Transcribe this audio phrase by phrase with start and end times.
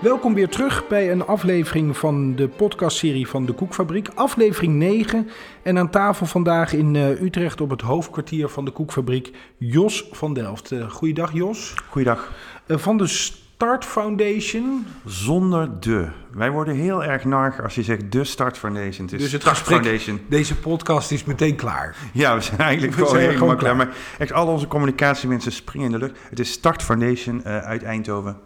[0.00, 5.30] Welkom weer terug bij een aflevering van de podcastserie van de Koekfabriek, aflevering 9.
[5.62, 10.34] En aan tafel vandaag in uh, Utrecht op het hoofdkwartier van de Koekfabriek, Jos van
[10.34, 10.70] Delft.
[10.70, 11.74] Uh, goeiedag Jos.
[11.88, 12.32] Goeiedag.
[12.66, 14.86] Uh, van de Start Foundation.
[15.04, 16.08] Zonder de.
[16.32, 19.04] Wij worden heel erg nar als je zegt de Start Foundation.
[19.04, 20.20] Het is dus het Start gesprek, Foundation.
[20.28, 21.96] Deze podcast is meteen klaar.
[22.12, 23.76] Ja, we zijn eigenlijk we gewoon helemaal klaar.
[23.76, 26.18] Maar echt al onze communicatiemensen springen in de lucht.
[26.30, 28.36] Het is Start Foundation uit Eindhoven.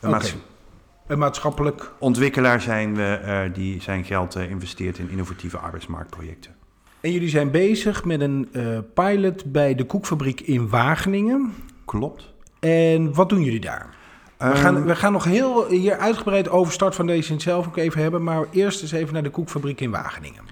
[0.00, 0.30] Een okay.
[1.10, 1.92] Een maatschappelijk...
[1.98, 6.54] Ontwikkelaar zijn we uh, die zijn geld uh, investeert in innovatieve arbeidsmarktprojecten.
[7.00, 11.54] En jullie zijn bezig met een uh, pilot bij de koekfabriek in Wageningen.
[11.84, 12.32] Klopt.
[12.60, 13.94] En wat doen jullie daar?
[14.38, 18.02] We gaan, ehm, we gaan nog heel hier uitgebreid over Start Foundation zelf ook even
[18.02, 18.22] hebben.
[18.22, 20.42] Maar eerst eens even naar de koekfabriek in Wageningen.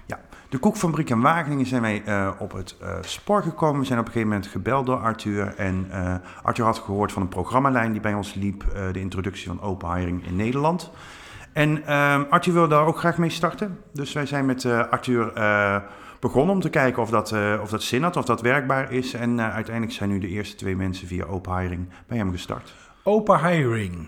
[0.49, 3.79] De koekfabriek in Wageningen zijn wij uh, op het uh, spoor gekomen.
[3.79, 5.53] We zijn op een gegeven moment gebeld door Arthur.
[5.55, 8.63] En uh, Arthur had gehoord van een programmalijn die bij ons liep.
[8.91, 10.91] de introductie van open hiring in Nederland.
[11.53, 13.79] En ehm, Arthur wilde daar ook graag mee starten.
[13.93, 15.33] Dus wij zijn met Arthur
[16.19, 19.13] begonnen om te kijken of dat, of dat zin had, of dat werkbaar is.
[19.13, 22.73] En uiteindelijk zijn nu de eerste twee mensen via open hiring bij hem gestart.
[23.03, 24.07] Open hiring?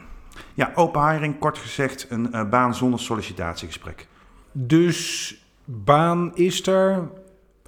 [0.54, 4.08] Ja, open hiring, kort gezegd een baan zonder sollicitatiegesprek.
[4.52, 7.10] Dus baan is er.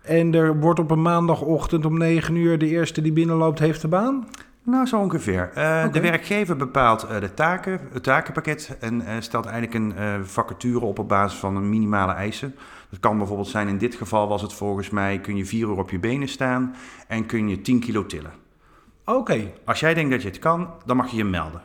[0.02, 3.88] En er wordt op een maandagochtend om 9 uur de eerste die binnenloopt, heeft de
[3.88, 4.27] baan?
[4.66, 5.52] Nou, zo ongeveer.
[5.58, 10.86] Uh, De werkgever bepaalt uh, de taken, het takenpakket en uh, stelt eigenlijk een vacature
[10.86, 12.55] op op basis van een minimale eisen.
[12.89, 15.77] Dat kan bijvoorbeeld zijn, in dit geval was het volgens mij, kun je vier uur
[15.77, 16.75] op je benen staan
[17.08, 18.31] en kun je 10 kilo tillen.
[19.05, 19.52] Oké.
[19.66, 21.61] Als jij denkt dat je het kan, dan mag je je melden.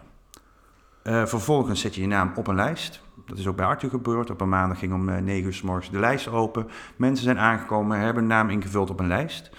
[1.03, 3.01] vervolgens zet je je naam op een lijst.
[3.29, 4.31] Dat is ook bij Arthur gebeurd.
[4.31, 6.69] Op een maandag ging om 9 eh, uur s morgens de lijst open.
[6.97, 9.51] Mensen zijn aangekomen, hebben een naam ingevuld op een lijst.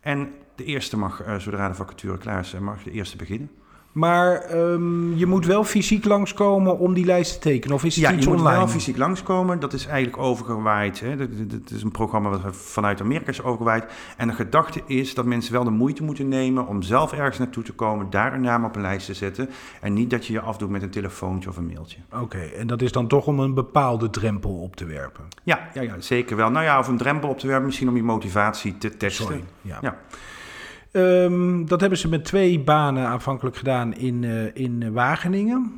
[0.00, 3.50] En de eerste mag, eh, zodra de vacature klaar is, mag de eerste beginnen.
[3.92, 7.76] Maar um, je moet wel fysiek langskomen om die lijst te tekenen?
[7.76, 8.48] Of is het ja, iets je online?
[8.48, 9.60] moet wel fysiek langskomen.
[9.60, 11.00] Dat is eigenlijk overgewaaid.
[11.00, 11.08] Hè.
[11.08, 13.84] Het is een programma wat vanuit Amerika is overgewaaid.
[14.16, 17.62] En de gedachte is dat mensen wel de moeite moeten nemen om zelf ergens naartoe
[17.62, 19.48] te komen, daar een naam op een lijst te zetten.
[19.80, 21.98] En niet dat je je afdoet met een telefoontje of een mailtje.
[22.20, 25.24] Oké, en dat is dan toch om een bepaalde drempel op te werpen?
[25.42, 26.50] Ja, ja, ja, zeker wel.
[26.50, 29.24] Nou ja, of een drempel op te werpen, misschien om je motivatie te testen.
[29.24, 29.78] Sorry, ja.
[29.80, 29.98] ja.
[30.98, 35.72] Um, dat hebben ze met twee banen aanvankelijk gedaan in, uh, in Wageningen.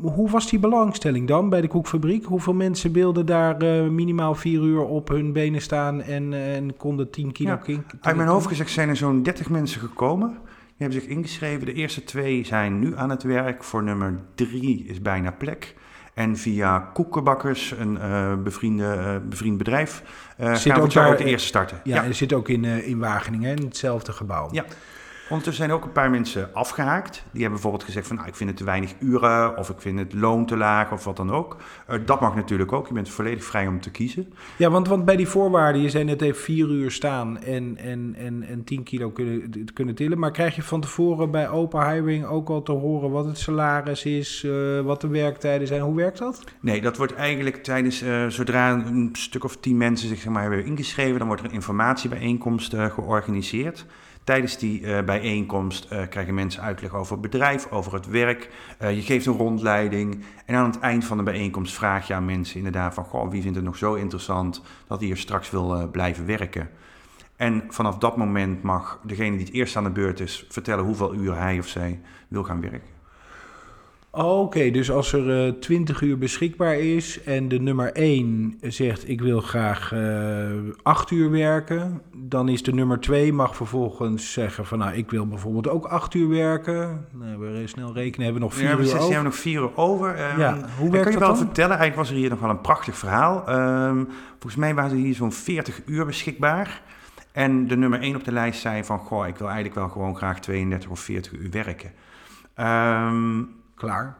[0.00, 2.24] Hoe was die belangstelling dan bij de koekfabriek?
[2.24, 6.76] Hoeveel mensen wilden daar uh, minimaal vier uur op hun benen staan en, uh, en
[6.76, 7.84] konden 10 kilo ja, kink?
[8.00, 10.28] Uit mijn hoofd gezegd zijn er zo'n 30 mensen gekomen.
[10.28, 11.66] Die hebben zich ingeschreven.
[11.66, 13.64] De eerste twee zijn nu aan het werk.
[13.64, 15.74] Voor nummer drie is bijna plek.
[16.16, 20.02] En via Koekenbakkers, een uh, bevriende, uh, bevriend bedrijf,
[20.40, 21.80] uh, gaan we ook, daar, ook de eerste starten.
[21.84, 22.04] Ja, ja.
[22.04, 24.48] en zit ook in, in Wageningen, in hetzelfde gebouw.
[24.52, 24.64] Ja.
[25.28, 27.12] Ondertussen zijn ook een paar mensen afgehaakt.
[27.14, 29.98] Die hebben bijvoorbeeld gezegd van nou, ik vind het te weinig uren of ik vind
[29.98, 31.56] het loon te laag of wat dan ook.
[31.90, 32.88] Uh, dat mag natuurlijk ook.
[32.88, 34.32] Je bent volledig vrij om te kiezen.
[34.58, 38.14] Ja, want, want bij die voorwaarden, je zei net even vier uur staan en, en,
[38.18, 40.18] en, en 10 kilo kunnen, kunnen tillen.
[40.18, 44.04] Maar krijg je van tevoren bij open hiring ook al te horen wat het salaris
[44.04, 45.80] is, uh, wat de werktijden zijn?
[45.80, 46.44] Hoe werkt dat?
[46.60, 50.42] Nee, dat wordt eigenlijk tijdens, uh, zodra een stuk of tien mensen zich zeg maar,
[50.42, 53.86] hebben ingeschreven, dan wordt er een informatiebijeenkomst georganiseerd.
[54.26, 58.50] Tijdens die uh, bijeenkomst uh, krijgen mensen uitleg over het bedrijf, over het werk.
[58.82, 60.24] Uh, je geeft een rondleiding.
[60.46, 63.04] En aan het eind van de bijeenkomst vraag je aan mensen inderdaad van...
[63.04, 66.70] Goh, wie vindt het nog zo interessant dat hij hier straks wil blijven werken?
[67.36, 70.46] En vanaf dat moment mag degene die het eerst aan de beurt is...
[70.48, 72.95] vertellen hoeveel uur hij of zij wil gaan werken.
[74.16, 79.08] Oké, dus als er uh, eh, 20 uur beschikbaar is en de nummer 1 zegt
[79.08, 84.32] ik wil graag uh, eh, 8 uur werken, dan is de nummer 2 mag vervolgens
[84.32, 87.06] zeggen van nou ik wil bijvoorbeeld ook 8 uur werken.
[87.12, 88.94] Nou, we snel rekenen, hebben we nog 4 ja, uur over.
[88.94, 90.08] Ja, we hebben nog 4 uur over.
[90.08, 91.36] Um, ja, hoe werkt kan je wel dan?
[91.36, 93.50] vertellen, eigenlijk was er hier nog wel een prachtig verhaal.
[93.88, 96.82] Um, volgens mij waren er hier zo'n 40 uur beschikbaar.
[97.32, 100.16] En de nummer 1 op de lijst zei van goh, ik wil eigenlijk wel gewoon
[100.16, 101.92] graag 32 of 40 uur werken.
[102.58, 104.16] Um, Klaar.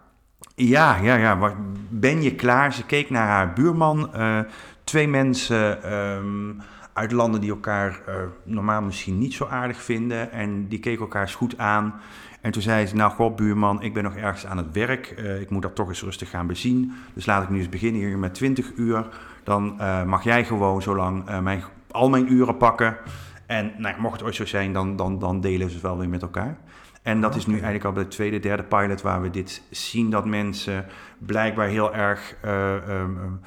[0.55, 1.55] Ja, ja, ja.
[1.88, 2.73] Ben je klaar?
[2.73, 4.11] Ze keek naar haar buurman.
[4.17, 4.38] Uh,
[4.85, 6.61] twee mensen um,
[6.93, 8.14] uit landen die elkaar uh,
[8.44, 10.32] normaal misschien niet zo aardig vinden.
[10.32, 11.94] En die keken elkaar eens goed aan.
[12.41, 15.14] En toen zei ze, nou god buurman, ik ben nog ergens aan het werk.
[15.19, 16.93] Uh, ik moet dat toch eens rustig gaan bezien.
[17.14, 19.06] Dus laat ik nu eens beginnen hier met 20 uur.
[19.44, 19.76] Dan
[20.06, 22.97] mag jij gewoon zo lang mijn, al mijn uren pakken.
[23.47, 26.23] En nou, mocht het ooit zo zijn, dan, dan, dan delen ze wel weer met
[26.23, 26.59] elkaar.
[27.06, 30.11] En dat is nu eigenlijk al bij de tweede, derde pilot waar we dit zien
[30.11, 30.87] dat mensen
[31.19, 33.41] blijkbaar heel erg uh, um,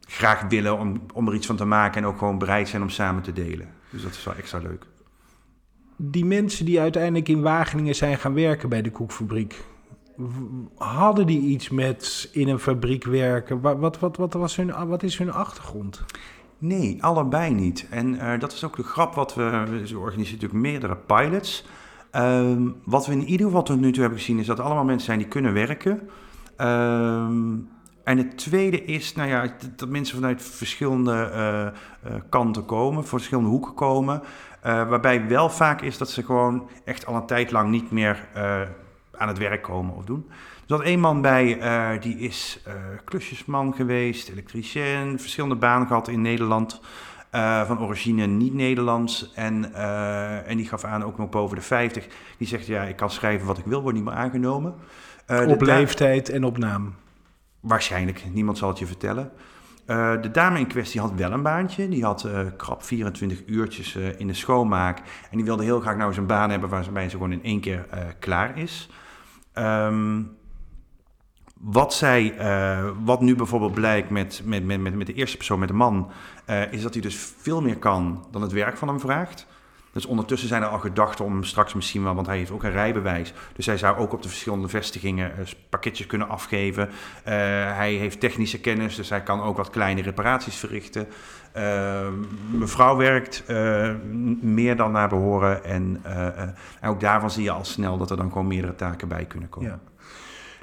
[0.00, 2.88] graag willen om, om er iets van te maken en ook gewoon bereid zijn om
[2.88, 3.68] samen te delen.
[3.90, 4.86] Dus dat is wel extra leuk.
[5.96, 9.64] Die mensen die uiteindelijk in Wageningen zijn gaan werken bij de koekfabriek,
[10.76, 13.60] hadden die iets met in een fabriek werken?
[13.60, 16.04] Wat, wat, wat, wat, was hun, wat is hun achtergrond?
[16.58, 17.86] Nee, allebei niet.
[17.90, 19.80] En eh, dat is ook de grap wat we...
[19.84, 21.64] Ze organiseren natuurlijk meerdere pilots.
[22.18, 24.38] Ehm, wat we in ieder geval tot nu toe hebben gezien...
[24.38, 26.08] is dat er allemaal mensen zijn die kunnen werken.
[26.56, 27.54] Ehm,
[28.04, 31.72] en het tweede is nou ja, dat- mensen vanuit verschillende eh, eh,
[32.28, 33.04] kanten komen...
[33.06, 34.22] verschillende hoeken komen.
[34.62, 38.28] eh, waarbij wel vaak is dat ze gewoon echt al een tijd lang niet meer
[39.16, 40.24] aan het werk komen of doen.
[40.28, 41.58] Er zat één man bij,
[42.00, 42.62] die is
[43.04, 46.80] klusjesman geweest, elektricien, verschillende banen gehad in Nederland.
[47.30, 49.32] Eh, van origine niet Nederlands.
[49.34, 52.06] En, eh, en die gaf aan, ook nog boven de 50.
[52.38, 54.74] Die zegt, ja, ik kan schrijven wat ik wil, word niet meer aangenomen.
[55.26, 56.94] Eh, op leeftijd en op naam.
[57.60, 59.30] Waarschijnlijk, niemand zal het je vertellen.
[60.20, 61.88] De dame in kwestie had wel een baantje.
[61.88, 64.98] Die had krap 24 uurtjes in de schoonmaak.
[65.30, 67.60] En die wilde heel graag nou eens een baan hebben waarbij ze gewoon in één
[67.60, 67.86] keer
[68.18, 68.88] klaar is.
[69.52, 70.22] Ehm,
[71.60, 75.68] wat, zij, eh, wat nu bijvoorbeeld blijkt met, met, met, met, de eerste persoon, met
[75.68, 76.10] de man,
[76.44, 79.46] eh, is dat hij dus veel meer kan dan het werk van hem vraagt.
[79.92, 82.70] Dus ondertussen zijn er al gedachten om straks misschien wel, want hij heeft ook een
[82.70, 83.32] rijbewijs.
[83.56, 86.90] Dus hij zou ook op de verschillende vestigingen eh, pakketjes kunnen afgeven.
[87.22, 91.08] Hij heeft technische kennis, dus hij kan ook wat kleine reparaties verrichten.
[91.52, 92.08] Eh,
[92.50, 93.44] mevrouw werkt
[94.40, 95.64] meer dan naar behoren.
[95.64, 96.48] En, eh, eh,
[96.80, 99.48] en ook daarvan zie je al snel dat er dan gewoon meerdere taken bij kunnen
[99.48, 99.70] komen.
[99.70, 99.78] Ja.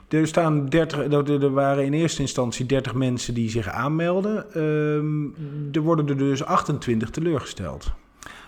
[0.08, 4.54] Er, staan 30, er waren in eerste instantie 30 mensen die zich aanmelden.
[4.54, 5.26] Ehm,
[5.72, 7.92] er worden er dus 28 teleurgesteld.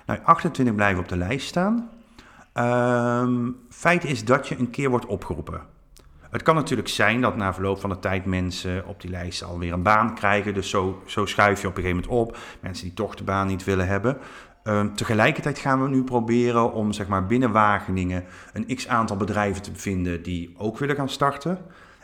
[0.06, 1.89] Nou, 28 blijven op de lijst staan.
[2.54, 5.62] Ehm feit is dat je een keer wordt opgeroepen.
[6.30, 9.74] Het kan natuurlijk zijn dat na verloop van de tijd mensen op die lijst alweer
[9.74, 10.54] een baan krijgen.
[10.54, 12.38] Dus zo, zo schuif je op een gegeven moment op.
[12.59, 14.18] Mensen die toch de baan niet willen hebben.
[14.68, 18.24] Ehm, tegelijkertijd gaan we nu proberen om zeg maar, binnen Wageningen
[18.54, 21.58] een x aantal bedrijven te vinden die ook willen gaan starten.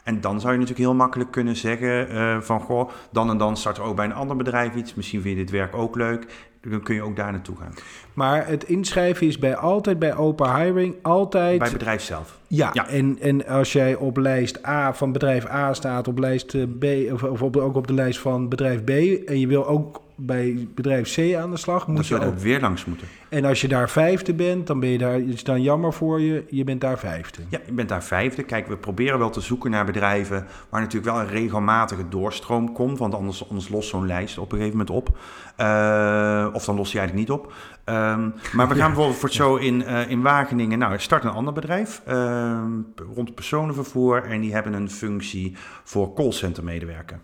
[0.03, 3.57] En dan zou je natuurlijk heel makkelijk kunnen zeggen eh, van goh, dan en dan
[3.57, 4.93] start er ook bij een ander bedrijf iets.
[4.93, 6.49] Misschien vind je dit werk ook leuk.
[6.61, 7.73] Dan kun je ook daar naartoe gaan.
[8.13, 11.57] Maar het inschrijven is bij altijd bij open hiring altijd.
[11.57, 12.39] Bij het bedrijf zelf.
[12.47, 12.87] ja, ja.
[12.87, 17.23] En, en als jij op lijst A van bedrijf A staat, op lijst B, of,
[17.23, 21.13] of op, ook op de lijst van bedrijf B, en je wil ook bij bedrijf
[21.13, 22.21] C aan de slag, Dan moet je ook.
[22.21, 23.07] er weer langs moeten.
[23.29, 26.21] En als je daar vijfde bent, dan ben je daar, is het dan jammer voor
[26.21, 27.41] je, je bent daar vijfde.
[27.49, 28.43] Ja, je bent daar vijfde.
[28.43, 32.97] Kijk, we proberen wel te zoeken naar bedrijven waar natuurlijk wel een regelmatige doorstroom komt.
[32.97, 35.17] Want anders, anders lost zo'n lijst op een gegeven moment op.
[35.55, 37.53] Eh, of dan lost hij eigenlijk niet op.
[37.83, 40.79] Ehm, maar we gaan bijvoorbeeld voor het zo in, eh, in Wageningen.
[40.79, 42.71] Nou, er start een ander bedrijf ehm,
[43.15, 44.23] rond personenvervoer.
[44.23, 47.19] En die hebben een functie voor callcenter medewerker.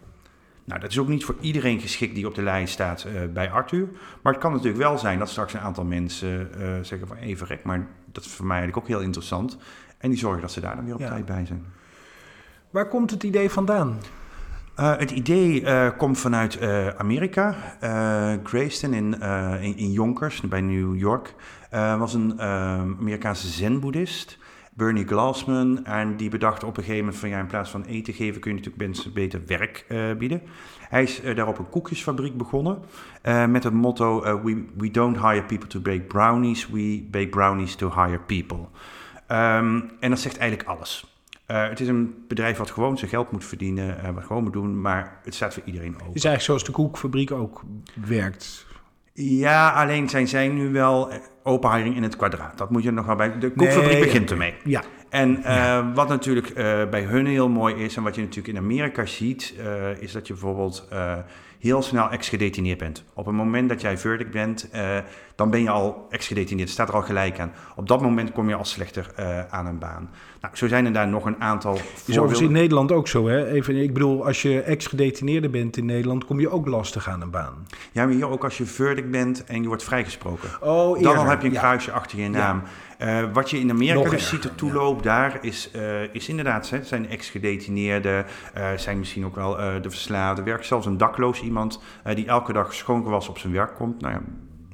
[0.69, 3.51] Nou, dat is ook niet voor iedereen geschikt die op de lijst staat eh, bij
[3.51, 3.87] Arthur.
[4.21, 7.47] Maar het kan natuurlijk wel zijn dat straks een aantal mensen eh, zeggen van even
[7.47, 9.57] rek, maar dat is voor mij eigenlijk ook heel interessant.
[9.97, 11.09] En die zorgen dat ze daar dan weer op Ja.
[11.09, 11.65] tijd bij zijn.
[12.69, 13.97] Waar komt het idee vandaan?
[14.75, 15.63] Eh, het idee
[15.97, 16.61] komt vanuit
[16.97, 17.55] Amerika.
[18.43, 19.21] Grayston in,
[19.61, 21.33] in, in Yonkers, bij New York,
[21.71, 24.37] was een Amerikaanse zen-boeddhist.
[24.79, 25.85] Bernie Glassman.
[25.85, 28.51] En die bedacht op een gegeven moment van ja, in plaats van eten geven kun
[28.51, 30.41] je natuurlijk mensen beter werk eh, bieden.
[30.79, 32.79] Hij is eh, daarop een koekjesfabriek begonnen
[33.21, 37.75] eh, met het motto we, we don't hire people to bake brownies, we bake brownies
[37.75, 38.67] to hire people.
[39.27, 41.09] Ehm, en dat zegt eigenlijk alles.
[41.53, 44.81] Het is een bedrijf wat gewoon zijn geld moet verdienen, eh, wat gewoon moet doen,
[44.81, 46.05] maar het staat voor iedereen open.
[46.05, 47.63] Het is eigenlijk zoals de koekfabriek ook
[48.05, 48.65] werkt.
[49.13, 51.11] Ja, alleen zijn zij nu wel
[51.49, 52.57] open hiring in het kwadraat.
[52.57, 53.39] Dat moet je nog wel bij.
[53.39, 54.03] De koekfabriek Nee.
[54.03, 54.53] begint ermee.
[54.63, 58.47] Ja, En eh, wat natuurlijk eh, bij hun heel mooi is, en wat je natuurlijk
[58.47, 60.87] in Amerika ziet, eh, is dat je bijvoorbeeld
[61.59, 63.03] heel snel ex-gedetineerd bent.
[63.13, 64.69] Op het moment dat jij verdict bent,
[65.39, 67.51] dan ben je al ex-gedetineerd, staat er al gelijk aan.
[67.75, 70.09] Op dat moment kom je al slechter eh, aan een baan.
[70.41, 72.51] Nou, zo zijn er daar nog een aantal is overigens in voorbeelden.
[72.51, 73.27] Nederland ook zo.
[73.27, 73.47] Hè?
[73.47, 77.29] Even, ik bedoel, als je ex-gedetineerde bent in Nederland, kom je ook lastig aan een
[77.29, 77.67] baan.
[77.91, 80.49] Ja, maar hier ook als je verdict bent en je wordt vrijgesproken.
[80.61, 81.59] Oh, Dan heb je een ja.
[81.59, 82.29] kruisje achter je Ja.
[82.29, 82.63] naam.
[82.97, 86.83] Eh, wat je in Amerika dus ziet, de toeloop daar, is, eh, is inderdaad, hè,
[86.83, 88.25] zijn ex-gedetineerden,
[88.75, 90.43] zijn misschien ook wel de verslaafde.
[90.43, 91.81] Werkt zelfs een dakloos iemand
[92.13, 94.01] die elke dag schoongewassen op zijn werk komt.
[94.01, 94.21] Nou ja,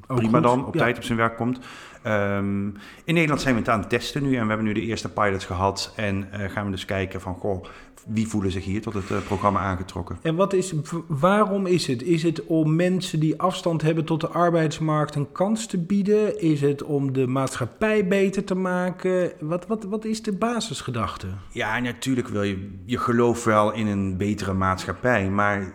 [0.06, 0.80] Ook prima goed, dan, op ja.
[0.80, 1.58] tijd op zijn werk komt.
[2.02, 2.66] Ehm,
[3.04, 5.08] in Nederland zijn we het aan het testen nu en we hebben nu de eerste
[5.08, 5.92] pilots gehad.
[5.96, 7.64] En eh, gaan we dus kijken van, goh,
[8.06, 10.18] wie voelen zich hier tot het eh, programma aangetrokken?
[10.22, 10.74] En wat is,
[11.06, 12.02] waarom is het?
[12.02, 16.40] Is het om mensen die afstand hebben tot de arbeidsmarkt een kans te bieden?
[16.40, 19.32] Is het om de maatschappij beter te maken?
[19.40, 21.26] Wat, wat, wat is de basisgedachte?
[21.50, 25.30] Ja, natuurlijk wil je, je gelooft wel in een betere maatschappij.
[25.30, 25.72] Maar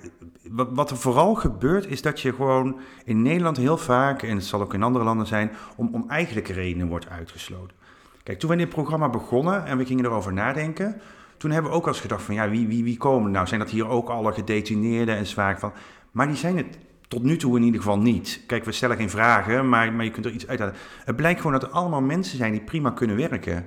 [0.51, 4.61] wat, er vooral gebeurt, is dat je gewoon in Nederland heel vaak, en het zal
[4.61, 7.75] ook in andere landen zijn, om, om eigenlijke redenen wordt uitgesloten.
[8.23, 11.01] Kijk, toen we in dit programma begonnen en we gingen erover nadenken,
[11.37, 13.47] toen hebben we ook al eens gedacht van, ja, wie, wie, wie komen nou?
[13.47, 15.71] Zijn dat hier ook alle gedetineerden en zwaar van?
[16.11, 16.77] Maar die zijn het
[17.07, 18.43] tot nu toe in ieder geval niet.
[18.47, 20.73] Kijk, we stellen geen vragen, maar, maar je kunt er iets uithalen.
[21.05, 23.65] Het blijkt gewoon dat er allemaal mensen zijn die prima kunnen werken.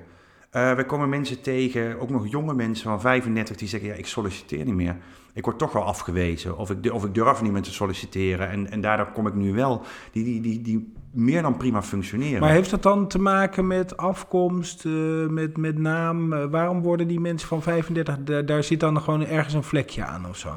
[0.51, 4.07] Uh, we komen mensen tegen, ook nog jonge mensen van 35, die zeggen: Ja, ik
[4.07, 4.97] solliciteer niet meer.
[5.35, 6.57] Ik word toch wel afgewezen.
[6.57, 8.49] Of ik, of ik durf niet meer te solliciteren.
[8.49, 9.81] En, en daardoor kom ik nu wel.
[10.11, 12.39] Die, die, die, die meer dan prima functioneren.
[12.39, 16.33] Maar heeft dat dan te maken met afkomst, uh, met, met naam?
[16.33, 20.05] Uh, waarom worden die mensen van 35, daar, daar zit dan gewoon ergens een vlekje
[20.05, 20.55] aan of zo?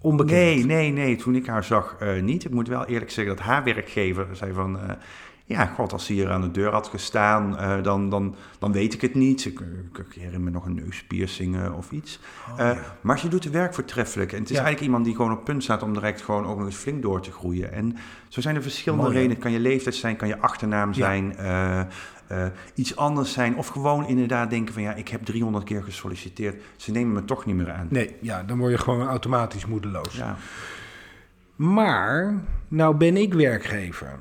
[0.00, 0.38] Onbekend.
[0.38, 1.16] Nee, nee, nee.
[1.16, 2.44] Toen ik haar zag, niet.
[2.44, 4.78] Ik moet wel eerlijk zeggen dat haar werkgever zei van
[5.46, 8.94] ja, god, als hij hier aan de deur had gestaan, uh, dan, dan, dan weet
[8.94, 9.44] ik het niet.
[9.44, 9.60] Ik,
[9.92, 12.20] ik herinner me nog een neuspiercing uh, of iets.
[12.50, 12.96] Oh, uh, ja.
[13.00, 14.32] Maar je doet de werk voortreffelijk.
[14.32, 14.62] En het is ja.
[14.62, 17.20] eigenlijk iemand die gewoon op punt staat om direct gewoon ook nog eens flink door
[17.20, 17.72] te groeien.
[17.72, 17.96] En
[18.28, 19.36] zo zijn er verschillende Mooi, redenen.
[19.36, 21.88] Het kan je leeftijd zijn, kan je achternaam zijn, ja.
[22.74, 23.56] iets anders zijn.
[23.56, 26.62] Of gewoon inderdaad denken van ja, ik heb 300 keer gesolliciteerd.
[26.76, 27.86] Ze nemen me toch niet meer aan.
[27.90, 30.16] Nee, ja, dan word je gewoon automatisch moedeloos.
[30.16, 30.36] Ja.
[31.56, 32.34] Maar,
[32.68, 34.18] nou ben ik werkgever.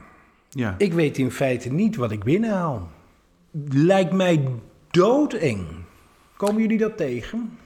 [0.53, 0.75] Ja.
[0.77, 2.89] Ik weet in feite niet wat ik binnenhaal.
[3.69, 4.47] Lijkt mij
[4.91, 5.65] doodeng.
[6.37, 7.57] Komen jullie dat tegen?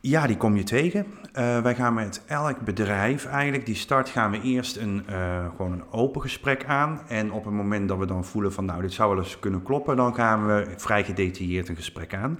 [0.00, 1.06] Ja, die kom je tegen.
[1.06, 5.72] Uh, wij gaan met elk bedrijf eigenlijk, die start gaan we eerst een, uh, gewoon
[5.72, 7.00] een open gesprek aan.
[7.08, 9.62] En op het moment dat we dan voelen van nou, dit zou wel eens kunnen
[9.62, 12.38] kloppen, dan gaan we vrij gedetailleerd een gesprek aan.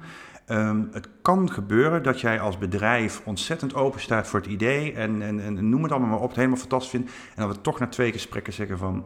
[0.49, 5.23] Um, het kan gebeuren dat jij als bedrijf ontzettend open staat voor het idee en,
[5.23, 7.11] en, en noem het allemaal maar op, het helemaal fantastisch vindt.
[7.35, 9.05] En dat we toch na twee gesprekken zeggen van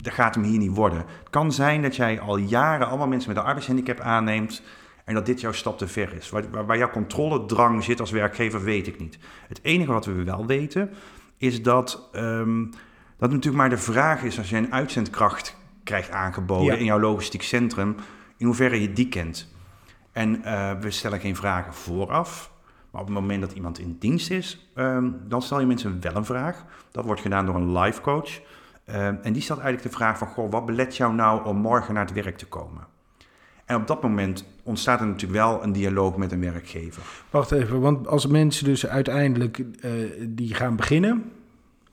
[0.00, 0.98] dat gaat hem hier niet worden.
[0.98, 4.62] Het kan zijn dat jij al jaren allemaal mensen met een arbeidshandicap aanneemt
[5.04, 6.30] en dat dit jouw stap te ver is.
[6.30, 9.18] Waar, waar jouw controledrang zit als werkgever, weet ik niet.
[9.48, 10.90] Het enige wat we wel weten,
[11.36, 12.70] is dat, um,
[13.18, 17.42] dat natuurlijk maar de vraag is als je een uitzendkracht krijgt aangeboden in jouw logistiek
[17.42, 17.96] centrum,
[18.36, 19.54] in hoeverre je die kent.
[20.12, 22.50] En uh, we stellen geen vragen vooraf.
[22.90, 26.16] Maar op het moment dat iemand in dienst is, um, dan stel je mensen wel
[26.16, 26.64] een vraag.
[26.90, 28.40] Dat wordt gedaan door een life coach.
[28.88, 31.94] Uh, en die stelt eigenlijk de vraag van, goh, wat belet jou nou om morgen
[31.94, 32.86] naar het werk te komen?
[33.64, 37.02] En op dat moment ontstaat er natuurlijk wel een dialoog met een werkgever.
[37.30, 39.90] Wacht even, want als mensen dus uiteindelijk uh,
[40.28, 41.32] die gaan beginnen,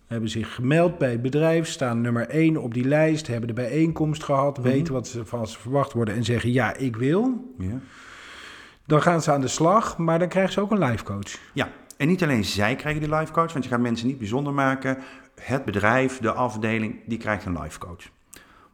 [0.08, 4.24] hebben zich gemeld bij het bedrijf, staan nummer 1 op die lijst, hebben de bijeenkomst
[4.24, 4.74] gehad, mm -hmm.
[4.74, 7.54] weten wat ze van ze verwacht worden en zeggen ja, ik wil.
[7.58, 7.80] Ja.
[8.86, 11.40] Dan gaan ze aan de slag, maar dan krijgen ze ook een life coach.
[11.54, 14.54] Ja, en niet alleen zij krijgen die life coach, want je gaat mensen niet bijzonder
[14.54, 14.98] maken
[15.40, 18.10] het bedrijf, de afdeling, die krijgt een life coach.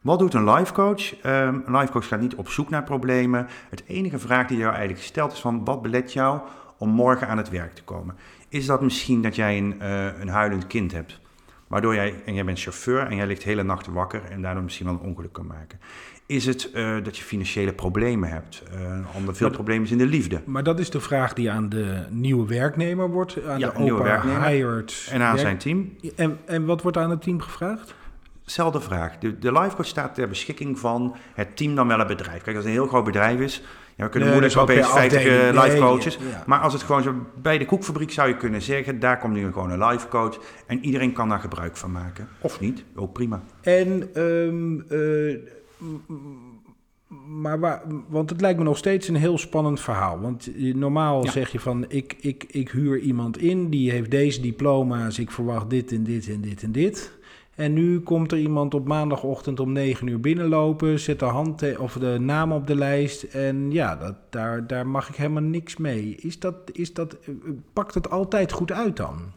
[0.01, 1.23] Wat doet een life coach?
[1.25, 3.47] Um, een life coach gaat niet op zoek naar problemen.
[3.69, 6.39] Het enige vraag die jou eigenlijk stelt is van wat belet jou
[6.77, 8.15] om morgen aan het werk te komen?
[8.49, 11.19] Is dat misschien dat jij een, uh, een huilend kind hebt?
[11.67, 14.63] Waardoor jij, en jij bent chauffeur en jij ligt de hele nacht wakker en daardoor
[14.63, 15.79] misschien wel een ongeluk kan maken.
[16.25, 18.63] Is het uh, dat je financiële problemen hebt?
[18.73, 20.41] Uh, ander veel problemen is in de liefde.
[20.45, 23.45] Maar dat is de vraag die aan de nieuwe werknemer wordt.
[23.47, 24.47] Aan ja, de nieuwe werknemer.
[24.47, 25.39] Hired en aan werk...
[25.39, 25.95] zijn team.
[26.15, 27.95] En, en wat wordt aan het team gevraagd?
[28.43, 29.17] Zelfde vraag.
[29.17, 32.41] De, de lifecoach staat ter beschikking van het team dan wel het bedrijf.
[32.41, 33.61] Kijk, als het een heel groot bedrijf is,
[33.95, 36.19] ja, we kunnen nee, moeilijk opeens 50 uh, life coaches.
[36.19, 36.43] Nee, ja.
[36.45, 39.51] Maar als het gewoon zo bij de koekfabriek zou je kunnen zeggen, daar komt nu
[39.51, 42.27] gewoon een life coach en iedereen kan daar gebruik van maken.
[42.41, 43.43] Of niet, ook prima.
[43.61, 45.37] En um, uh,
[47.27, 50.19] maar waar, want het lijkt me nog steeds een heel spannend verhaal.
[50.19, 51.31] Want normaal ja.
[51.31, 55.69] zeg je van, ik, ik, ik huur iemand in, die heeft deze diploma's, ik verwacht
[55.69, 57.11] dit en dit en dit en dit.
[57.55, 61.93] En nu komt er iemand op maandagochtend om 9 uur binnenlopen, zet de, hand of
[61.93, 66.15] de naam op de lijst en ja, dat, daar, daar mag ik helemaal niks mee.
[66.15, 67.17] Is dat, is dat,
[67.73, 69.31] pakt het altijd goed uit dan?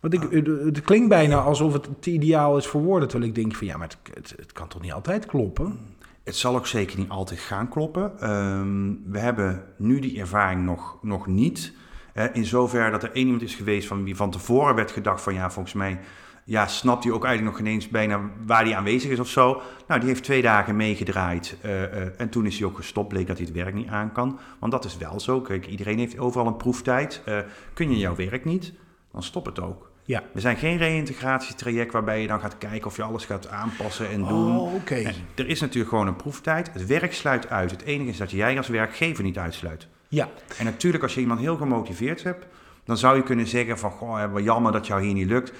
[0.00, 3.54] Want ik, het klinkt bijna alsof het te ideaal is voor woorden, terwijl ik denk
[3.54, 5.78] van ja, maar het, het, het kan toch niet altijd kloppen?
[6.24, 8.30] Het zal ook zeker niet altijd gaan kloppen.
[8.30, 11.72] Um, we hebben nu die ervaring nog, nog niet.
[12.14, 15.22] Uh, in zover dat er één iemand is geweest van wie van tevoren werd gedacht
[15.22, 16.00] van ja, volgens mij
[16.44, 19.62] ja, snapt hij ook eigenlijk nog ineens bijna waar hij aanwezig is of zo.
[19.86, 23.26] Nou, die heeft twee dagen meegedraaid uh, uh, en toen is hij ook gestopt, bleek
[23.26, 24.38] dat hij het werk niet aan kan.
[24.58, 25.40] Want dat is wel zo.
[25.40, 27.22] Kijk, iedereen heeft overal een proeftijd.
[27.28, 27.38] Uh,
[27.74, 28.72] kun je jouw werk niet,
[29.12, 29.90] dan stop het ook.
[30.04, 30.22] Ja.
[30.32, 34.24] We zijn geen reïntegratietraject waarbij je dan gaat kijken of je alles gaat aanpassen en
[34.24, 34.56] doen.
[34.56, 35.14] Oh, okay.
[35.34, 36.70] Er is natuurlijk gewoon een proeftijd.
[36.72, 37.70] Het werk sluit uit.
[37.70, 39.88] Het enige is dat jij als werkgever niet uitsluit.
[40.08, 40.28] Ja.
[40.58, 42.46] En natuurlijk, als je iemand heel gemotiveerd hebt,
[42.84, 45.52] dan zou je kunnen zeggen van, goh, wat jammer dat jou hier niet lukt.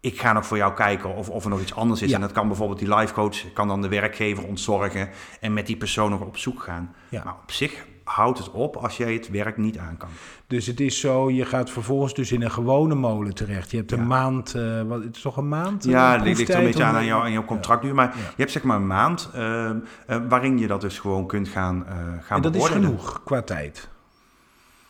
[0.00, 2.08] Ik ga nog voor jou kijken of, of er nog iets anders is.
[2.08, 2.14] Ja.
[2.14, 5.08] En dat kan bijvoorbeeld die life coach, kan dan de werkgever ontzorgen
[5.40, 6.94] en met die persoon nog op zoek gaan.
[7.08, 7.24] Ja.
[7.24, 10.08] Maar op zich houdt het op als jij het werk niet aan kan.
[10.46, 13.70] Dus het is zo, je gaat vervolgens dus in een gewone molen terecht.
[13.70, 14.04] Je hebt een ja.
[14.04, 15.84] maand, uh, wat, het is toch een maand?
[15.84, 17.94] Ja, dat ligt er een beetje aan aan, jou, aan jouw contractduur.
[17.94, 18.22] Maar ja.
[18.22, 21.86] je hebt zeg maar een maand uh, uh, waarin je dat dus gewoon kunt gaan,
[22.20, 23.88] gaan En dat is genoeg qua tijd?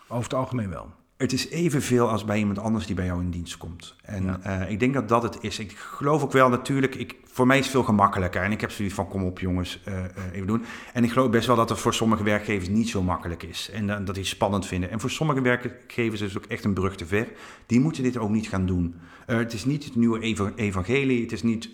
[0.09, 0.91] Over het algemeen wel.
[1.21, 3.95] Het is evenveel als bij iemand anders die bij jou in dienst komt.
[4.03, 4.41] En Ja.
[4.43, 5.59] eh, ik denk dat dat het is.
[5.59, 8.43] Ik geloof ook wel natuurlijk, ik, voor mij is het veel gemakkelijker.
[8.43, 10.65] En ik heb zoiets van, kom op jongens, eh, eh, even doen.
[10.93, 13.71] En ik geloof best wel dat het voor sommige werkgevers niet zo makkelijk is.
[13.73, 14.91] En dat die het spannend vinden.
[14.91, 17.29] En voor sommige werkgevers is het ook echt een brug te ver.
[17.67, 18.95] Die moeten dit ook niet gaan doen.
[19.31, 21.23] Eh, het is niet het nieuwe eva- evangelie.
[21.23, 21.73] Het is niet uh,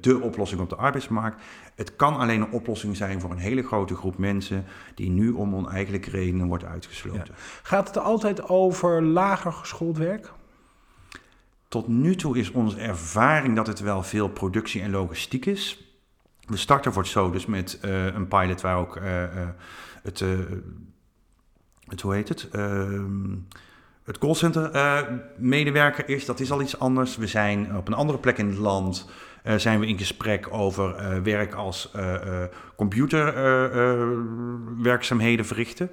[0.00, 1.42] de oplossing op de arbeidsmarkt.
[1.74, 4.64] Het kan alleen een oplossing zijn voor een hele grote groep mensen...
[4.94, 7.24] die nu om oneigenlijke redenen wordt uitgesloten.
[7.26, 7.34] Ja.
[7.62, 10.32] Gaat het altijd over lager geschoold werk?
[11.68, 15.94] Tot nu toe is onze ervaring dat het wel veel productie en logistiek is.
[16.46, 19.00] We starten voor het zo dus met uh, een pilot waar ook
[20.02, 20.24] het,
[21.88, 23.34] het, hoe heet het, ehm,
[24.06, 24.70] het callcenter
[25.36, 26.24] medewerker is.
[26.24, 27.16] Dat is al iets anders.
[27.16, 29.08] We zijn op een andere plek in het land,
[29.56, 31.90] zijn we in gesprek over werk als
[32.76, 35.90] computerwerkzaamheden verrichten.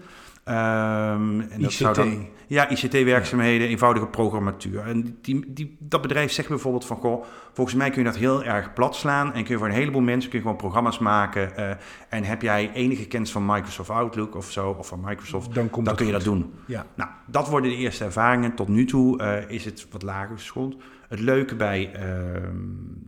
[0.47, 1.73] Um, en dat ICT.
[1.73, 4.79] Zou dan, ja, ICT-werkzaamheden, eenvoudige programmatuur.
[4.79, 8.43] En die, die, dat bedrijf zegt bijvoorbeeld van, goh, volgens mij kun je dat heel
[8.43, 11.51] erg plat slaan en kun je voor een heleboel mensen kun je gewoon programma's maken.
[11.59, 11.69] Uh,
[12.09, 15.85] en heb jij enige kennis van Microsoft Outlook of zo, of van Microsoft, dan, komt
[15.85, 16.53] dan kun je dat doen.
[16.65, 16.85] Ja.
[16.95, 18.55] Nou, dat worden de eerste ervaringen.
[18.55, 20.75] Tot nu toe uh, is het wat lager geschoold.
[21.07, 22.01] Het leuke bij, uh,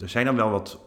[0.01, 0.79] er zijn dan wel wat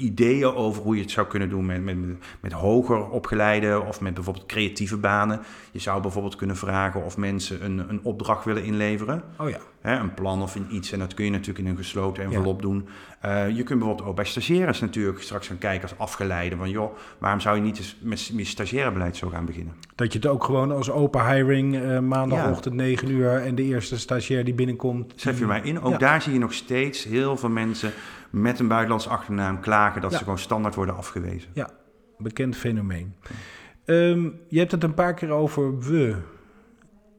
[0.00, 1.96] ideeën over hoe je het zou kunnen doen met, met,
[2.40, 5.40] met hoger opgeleide of met bijvoorbeeld creatieve banen.
[5.70, 9.22] Je zou bijvoorbeeld kunnen vragen of mensen een, een opdracht willen inleveren.
[9.38, 9.58] Oh ja.
[9.80, 10.92] Hè, een plan of een iets.
[10.92, 12.66] En dat kun je natuurlijk in een gesloten envelop ja.
[12.66, 12.88] doen.
[13.24, 16.56] Uh, je kunt bijvoorbeeld ook bij stagiaires natuurlijk straks gaan kijken als afgeleide.
[16.56, 19.74] Van joh, waarom zou je niet eens met, met stagiairebeleid zo gaan beginnen?
[19.94, 22.80] Dat je het ook gewoon als open hiring uh, maandagochtend ja.
[22.80, 25.12] 9 uur en de eerste stagiair die binnenkomt.
[25.16, 25.80] Schrijf je mij in.
[25.80, 25.98] Ook ja.
[25.98, 27.92] daar zie je nog steeds heel veel mensen
[28.30, 31.50] met een buitenlandse achternaam klagen dat ze gewoon standaard worden afgewezen.
[31.52, 31.70] Ja,
[32.18, 33.14] bekend fenomeen.
[33.84, 36.16] Um, je hebt het een paar keer over we.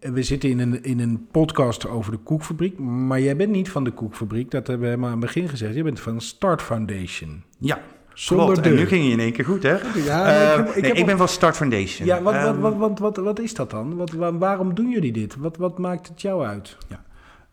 [0.01, 3.69] En We zitten in een, in een podcast over de koekfabriek, maar jij bent niet
[3.69, 4.51] van de koekfabriek.
[4.51, 5.75] Dat hebben we helemaal aan het begin gezegd.
[5.75, 7.43] Je bent van Start Foundation.
[7.57, 7.79] Ja,
[8.13, 8.67] Zonder klopt.
[8.67, 9.77] En nu ging je in één keer goed, hè?
[10.05, 12.07] Ja, Uh, ik heb- ik nee, ben van Start Foundation.
[12.07, 13.95] Ja, wat, wat, Ehm, wat, wat, wat, wat is dat dan?
[13.95, 15.35] Wat, wa- waarom doen jullie dit?
[15.35, 16.77] Wat, wat maakt het jou uit?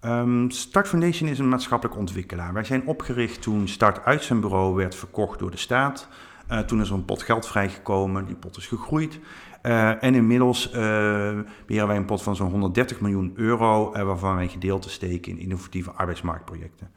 [0.01, 2.53] Ehm, Start Foundation is een maatschappelijk ontwikkelaar.
[2.53, 6.09] Wij zijn opgericht toen Start uit zijn bureau werd verkocht door de staat.
[6.47, 9.19] Eh, toen is er een pot geld vrijgekomen, die pot is gegroeid.
[9.68, 10.72] Eh, en inmiddels eh,
[11.66, 15.38] beheren wij een pot van zo'n 130 miljoen euro, eh, waarvan wij gedeelte steken in
[15.38, 16.90] innovatieve arbeidsmarktprojecten.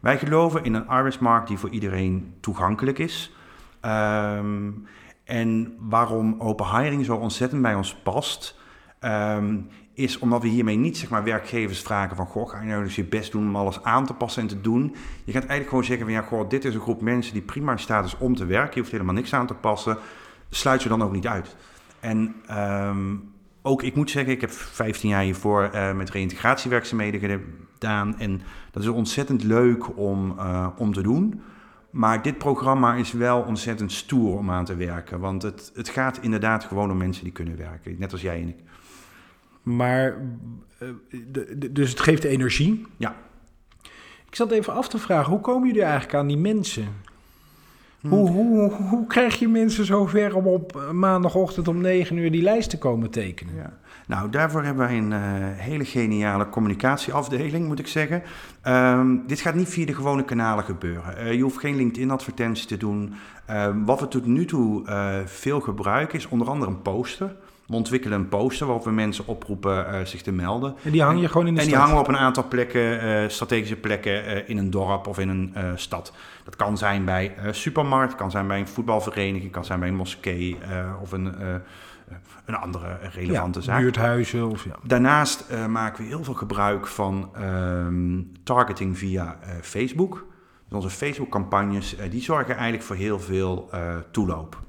[0.00, 3.34] Wij geloven in een arbeidsmarkt die voor iedereen toegankelijk is.
[3.80, 4.70] Ehm,
[5.24, 8.58] en waarom open hiring zo ontzettend bij ons past,
[8.98, 9.58] ehm,
[9.92, 12.26] is omdat we hiermee niet zeg maar, werkgevers vragen van...
[12.26, 14.60] goh, ga je nou dus je best doen om alles aan te passen en te
[14.60, 14.82] doen.
[15.24, 16.14] Je gaat eigenlijk gewoon zeggen van...
[16.14, 18.74] ja, goh, dit is een groep mensen die prima in staat is om te werken.
[18.74, 19.98] Je hoeft helemaal niks aan te passen.
[20.50, 21.56] Sluit ze dan ook niet uit.
[22.06, 23.16] En ehm,
[23.62, 28.18] ook, ik moet zeggen, ik heb 15 jaar hiervoor eh, met reïntegratiewerkzaamheden gedaan.
[28.18, 31.42] En dat is ontzettend leuk om, eh, om te doen.
[31.90, 35.20] Maar dit programma is wel ontzettend stoer om aan te werken.
[35.20, 37.96] Want het, het gaat inderdaad gewoon om mensen die kunnen werken.
[37.98, 38.58] Net als jij en ik.
[39.62, 40.16] Maar,
[40.78, 40.88] eh,
[41.70, 42.86] dus het geeft energie.
[42.96, 43.16] Ja.
[44.26, 46.86] Ik zat even af te vragen, hoe komen jullie eigenlijk aan die mensen?
[48.08, 52.42] Hoe, hoe, hoe krijg je mensen zover om op eh, maandagochtend om 9 uur die
[52.42, 53.54] lijst te komen tekenen?
[53.54, 53.72] Ja.
[54.06, 55.20] Nou, daarvoor hebben wij een eh,
[55.64, 58.22] hele geniale communicatieafdeling, moet ik zeggen.
[58.62, 61.16] Ehm, dit gaat niet via de gewone kanalen gebeuren.
[61.16, 63.14] Eh, je hoeft geen LinkedIn-advertenties te doen.
[63.46, 64.84] Ehm, wat we tot nu toe
[65.24, 67.36] veel gebruiken is onder andere een poster.
[67.66, 70.74] We ontwikkelen een poster waarop we mensen oproepen eh, zich te melden.
[70.84, 71.86] En die hang je gewoon in de En die stad?
[71.86, 75.28] hangen we op een aantal plekken, eh, strategische plekken eh, in een dorp of in
[75.28, 76.12] een stad.
[76.44, 79.94] Dat kan zijn bij een supermarkt, kan zijn bij een voetbalvereniging, kan zijn bij een
[79.94, 80.58] moskee
[81.00, 81.34] of een,
[82.44, 83.80] een andere relevante ja, zaak.
[83.80, 84.76] buurthuizen of ja.
[84.82, 90.26] Daarnaast maken we heel veel gebruik van ehm, targeting via Facebook.
[90.68, 93.70] Dus onze Facebook-campagnes die zorgen eigenlijk voor heel veel
[94.10, 94.62] toeloop.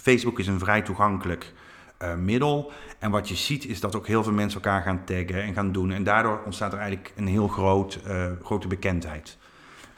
[0.00, 1.52] Facebook is een vrij toegankelijk
[1.98, 2.72] eh, middel.
[2.98, 5.72] En wat je ziet is dat ook heel veel mensen elkaar gaan taggen en gaan
[5.72, 5.90] doen.
[5.90, 9.38] En daardoor ontstaat er eigenlijk een heel groot, eh, grote bekendheid.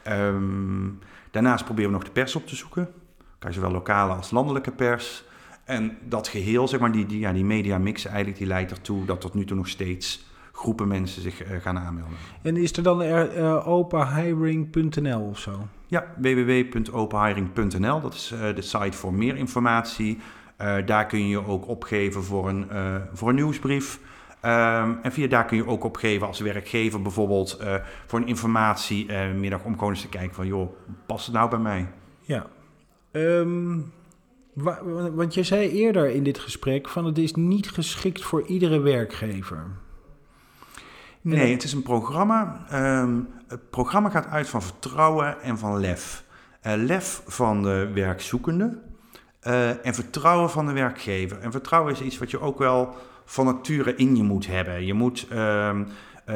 [0.03, 0.89] Ehm,
[1.31, 2.89] daarnaast proberen we nog de pers op te zoeken.
[3.39, 5.23] Kan zowel lokale als landelijke pers.
[5.63, 9.05] En dat geheel, zeg maar, die, die, ja, die media mix eigenlijk, die leidt ertoe
[9.05, 12.17] dat tot nu toe nog steeds groepen mensen zich eh, gaan aanmelden.
[12.41, 15.67] En is er dan er, eh, openhiring.nl of zo?
[15.87, 20.19] Ja, www.openhiring.nl, dat is de site voor meer informatie.
[20.61, 23.99] Eh, daar kun je ook opgeven voor een, eh, voor een nieuwsbrief.
[24.41, 27.75] Ehm, en via daar kun je ook opgeven als werkgever bijvoorbeeld eh,
[28.07, 30.73] voor een informatiemiddag om gewoon eens te kijken van joh,
[31.05, 31.87] past het nou bij mij?
[32.21, 32.45] Ja.
[33.11, 33.79] Ehm,
[34.53, 38.79] wa- want je zei eerder in dit gesprek van het is niet geschikt voor iedere
[38.79, 39.67] werkgever.
[41.21, 42.65] Nee, het is een programma.
[42.69, 46.23] Ehm, het programma gaat uit van vertrouwen en van lef.
[46.67, 48.77] Uh, lef van de werkzoekende
[49.47, 51.39] uh, en vertrouwen van de werkgever.
[51.39, 54.85] En vertrouwen is iets wat je ook wel van nature in je moet hebben.
[54.85, 55.79] Je moet, uh,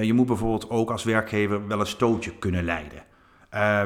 [0.01, 3.03] je moet bijvoorbeeld ook als werkgever wel een stootje kunnen leiden.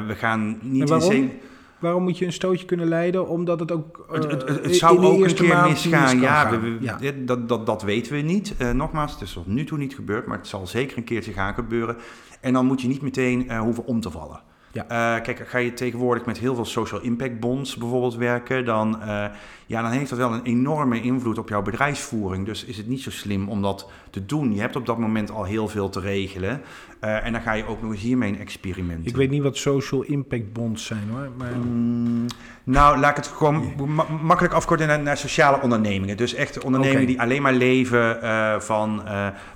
[0.08, 1.12] we gaan niet waarom?
[1.12, 1.40] in
[1.80, 3.28] Waarom moet je een stootje kunnen leiden?
[3.28, 4.06] Omdat het ook.
[4.08, 6.20] Uh, het, het, het, zou ook een keer misgaan.
[6.20, 7.00] Ja, we, we, ja.
[7.14, 8.56] Dat, dat, dat weten we niet.
[8.62, 11.34] Uh, nogmaals, het is tot nu toe niet gebeurd, maar het zal zeker een keertje
[11.34, 11.98] gaan gebeuren.
[12.42, 14.42] En dan moet je niet meteen uh, hoeven om te vallen.
[14.72, 14.84] Ja.
[14.84, 19.26] Uh, kijk, ga je tegenwoordig met heel veel social impact bonds bijvoorbeeld werken, dan, uh,
[19.66, 22.46] ja, dan heeft dat wel een enorme invloed op jouw bedrijfsvoering.
[22.46, 24.54] Dus is het niet zo slim om dat te doen.
[24.54, 26.62] Je hebt op dat moment al heel veel te regelen.
[27.04, 29.08] Uh, en dan ga je ook nog eens hiermee een experiment.
[29.08, 31.30] Ik weet niet wat social impact bonds zijn hoor.
[31.38, 31.52] Maar...
[31.52, 32.26] Mm,
[32.64, 36.18] nou, laat ik het gewoon ma makkelijk afkorten naar, naar, sociale ondernemingen.
[36.18, 37.14] Dus echt ondernemingen okay.
[37.14, 38.18] die alleen maar leven
[38.62, 39.02] van,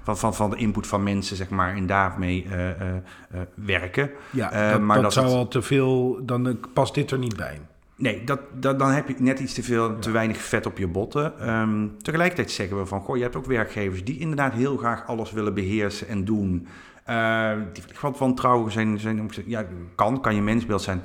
[0.03, 2.47] van, van, van de input van mensen, zeg maar, en daarmee
[3.55, 4.09] werken.
[4.29, 7.59] Ja, dat, maar dat, zou al te veel, dan past dit er niet bij.
[7.95, 10.87] Nee, dat, dat, dan heb je net iets te veel, te weinig vet op je
[10.87, 11.49] botten.
[11.49, 15.31] Um, tegelijkertijd zeggen we van, goh, je hebt ook werkgevers die inderdaad heel graag alles
[15.31, 16.67] willen beheersen en doen.
[17.09, 21.01] Uh, die wat wantrouwen zijn, zijn, ja, kan, kan je mensbeeld zijn.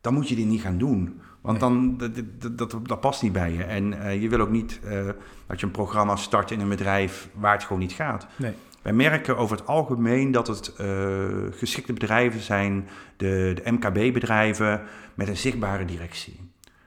[0.00, 1.20] Dan moet je dit niet gaan doen.
[1.40, 1.70] Want nee.
[1.70, 1.96] dan,
[2.38, 3.64] dat, dat, dat, past niet bij je.
[3.64, 5.06] En uh, je wil ook niet uh,
[5.46, 8.26] dat je een programma start in een bedrijf waar het gewoon niet gaat.
[8.36, 8.54] Nee.
[8.88, 14.82] Wij merken over het algemeen dat het uh, geschikte bedrijven zijn, de, de MKB-bedrijven
[15.14, 16.40] met een zichtbare directie.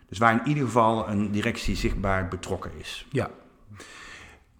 [0.09, 3.07] Dus waar in ieder geval een directie zichtbaar betrokken is.
[3.09, 3.29] Ja.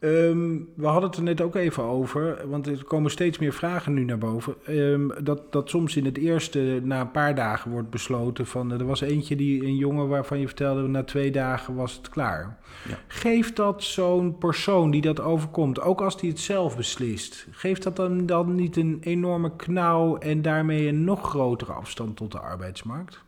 [0.03, 3.93] Um, we hadden het er net ook even over, want er komen steeds meer vragen
[3.93, 4.55] nu naar boven.
[4.69, 8.71] Um, dat, dat soms in het eerste, na een paar dagen, wordt besloten van...
[8.71, 12.57] Er was eentje, die, een jongen waarvan je vertelde, na twee dagen was het klaar.
[12.89, 12.97] Ja.
[13.07, 17.47] Geeft dat zo'n persoon die dat overkomt, ook als die het zelf beslist...
[17.51, 22.31] geeft dat dan, dan niet een enorme knauw en daarmee een nog grotere afstand tot
[22.31, 23.19] de arbeidsmarkt?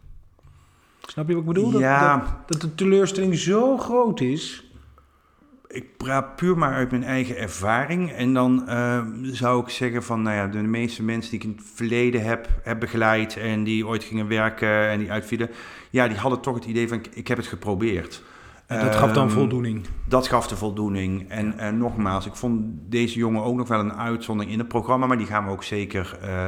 [1.01, 1.79] Snap je wat ik bedoel?
[1.79, 2.17] Ja.
[2.17, 4.71] Dat, dat, dat de teleurstelling zo groot is
[5.73, 8.11] ik praat puur maar uit mijn eigen ervaring.
[8.11, 11.55] En dan uh, zou ik zeggen van, nou ja, de meeste mensen die ik in
[11.57, 15.49] het verleden heb, heb begeleid en die ooit gingen werken en die uitvielen,
[15.89, 18.23] ja, die hadden toch het idee van, ik heb het geprobeerd.
[18.65, 19.85] En dat gaf dan voldoening?
[20.07, 21.29] Dat gaf de voldoening.
[21.29, 25.07] En uh, nogmaals, ik vond deze jongen ook nog wel een uitzondering in het programma,
[25.07, 26.47] maar die gaan we ook zeker uh,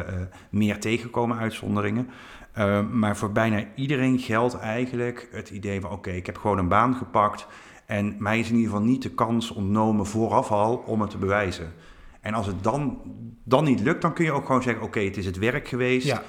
[0.50, 2.10] meer tegenkomen, uitzonderingen.
[2.92, 6.68] maar voor bijna iedereen geldt eigenlijk het idee van, oké, okay, ik heb gewoon een
[6.68, 7.48] baan gepakt
[7.86, 11.18] en mij is in ieder geval niet de kans ontnomen vooraf al om het te
[11.18, 11.74] bewijzen.
[12.22, 13.02] En als het dan,
[13.44, 15.68] dan niet lukt, dan kun je ook gewoon zeggen: Oké, okay, het is het werk
[15.68, 16.08] geweest.
[16.08, 16.22] Ja.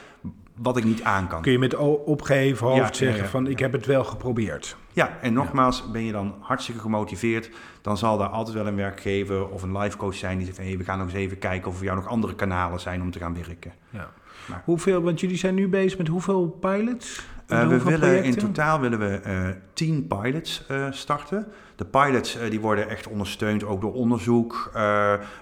[0.57, 1.43] Wat ik niet aan kan.
[1.43, 3.29] Kun je met opgeheven hoofd ja, zeggen: ja.
[3.29, 4.77] van ik heb het wel geprobeerd.
[4.93, 7.51] Ja, en nogmaals, ben je dan hartstikke gemotiveerd,
[7.83, 10.79] dan zal daar altijd wel een werkgever of een life coach zijn die zegt: hey,
[10.79, 13.19] we gaan nog eens even kijken of er jou nog andere kanalen zijn om te
[13.19, 13.73] gaan werken.
[13.91, 14.11] Ja.
[14.47, 14.63] Maar.
[14.65, 17.27] Hoeveel, want jullie zijn nu bezig met hoeveel pilots?
[17.49, 21.47] Uh, we willen, in totaal willen we uh, tien pilots uh, starten.
[21.77, 24.71] De pilots die worden echt ondersteund ook door onderzoek,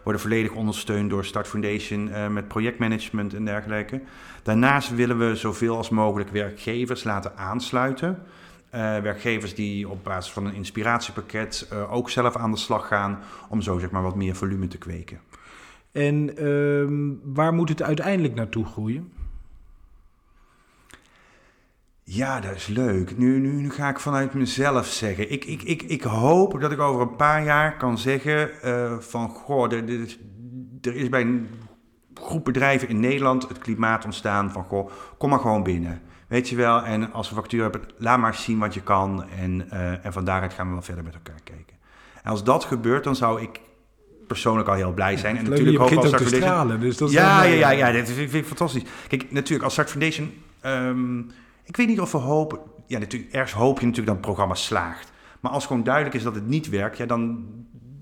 [0.03, 4.01] worden volledig ondersteund door Start Foundation met projectmanagement en dergelijke.
[4.43, 8.19] Daarnaast willen we zoveel als mogelijk werkgevers laten aansluiten.
[9.03, 13.79] werkgevers die op basis van een inspiratiepakket ook zelf aan de slag gaan om zo
[13.79, 15.21] zeg maar wat meer volume te kweken.
[15.93, 19.13] En ehm, waar moet het uiteindelijk naartoe groeien?
[22.15, 23.19] Ja, dat is leuk.
[23.19, 25.33] Nu, nu, nu ga ik vanuit mezelf zeggen.
[25.33, 29.29] Ik, ik, ik, ik hoop dat ik over een paar jaar kan zeggen uh, van...
[29.29, 31.49] Goh, er, is bij een
[32.15, 34.65] groep bedrijven in Nederland het klimaat ontstaan van...
[34.65, 36.01] Goh, kom maar gewoon binnen.
[36.29, 39.25] Weet je wel, en als we factuur hebben, laat maar zien wat je kan.
[39.41, 41.77] En, uh, en van daaruit gaan we wel verder met elkaar kijken.
[42.23, 43.61] En als dat gebeurt, dan zou ik
[44.27, 45.35] persoonlijk al heel blij zijn.
[45.35, 46.29] Ja, en natuurlijk ook als Start.
[46.29, 48.85] Stralen, dus dat ja, ja, ja, ja, dat vind ik fantastisch.
[49.09, 50.33] Kijk, natuurlijk als Start Foundation...
[50.67, 51.31] Um,
[51.65, 52.59] ik weet niet of we hopen.
[52.87, 55.13] Ja, natuurlijk, ergens hoop je natuurlijk dat het programma slaagt.
[55.41, 57.47] Maar als gewoon duidelijk is dat het niet werkt, ja, dan.